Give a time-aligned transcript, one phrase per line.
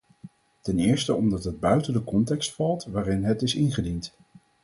[0.61, 4.15] Ten eerste omdat het buiten de context valt waarin het is ingediend.